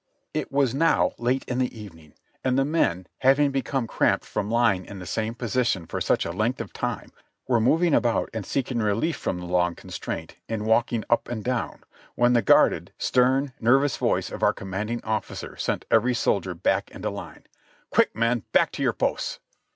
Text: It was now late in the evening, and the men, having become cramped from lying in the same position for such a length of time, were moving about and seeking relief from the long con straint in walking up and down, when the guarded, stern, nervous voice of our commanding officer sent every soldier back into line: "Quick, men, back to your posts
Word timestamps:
It 0.33 0.51
was 0.51 0.73
now 0.73 1.11
late 1.19 1.43
in 1.47 1.59
the 1.59 1.79
evening, 1.79 2.15
and 2.43 2.57
the 2.57 2.65
men, 2.65 3.05
having 3.19 3.51
become 3.51 3.85
cramped 3.85 4.25
from 4.25 4.49
lying 4.49 4.83
in 4.83 4.97
the 4.97 5.05
same 5.05 5.35
position 5.35 5.85
for 5.85 6.01
such 6.01 6.25
a 6.25 6.31
length 6.31 6.59
of 6.59 6.73
time, 6.73 7.11
were 7.47 7.59
moving 7.59 7.93
about 7.93 8.27
and 8.33 8.43
seeking 8.43 8.79
relief 8.79 9.15
from 9.15 9.37
the 9.37 9.45
long 9.45 9.75
con 9.75 9.91
straint 9.91 10.37
in 10.49 10.65
walking 10.65 11.05
up 11.07 11.29
and 11.29 11.43
down, 11.43 11.83
when 12.15 12.33
the 12.33 12.41
guarded, 12.41 12.91
stern, 12.97 13.53
nervous 13.61 13.95
voice 13.95 14.31
of 14.31 14.41
our 14.41 14.53
commanding 14.53 15.03
officer 15.03 15.55
sent 15.55 15.85
every 15.91 16.15
soldier 16.15 16.55
back 16.55 16.89
into 16.89 17.11
line: 17.11 17.43
"Quick, 17.91 18.15
men, 18.15 18.41
back 18.53 18.71
to 18.71 18.81
your 18.81 18.93
posts 18.93 19.37